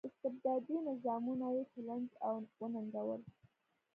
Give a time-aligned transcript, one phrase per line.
[0.07, 3.21] استبدادي نظامونه یې چلنج او وننګول.